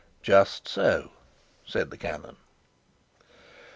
[0.23, 1.11] "Just so,"
[1.63, 2.37] said the canon.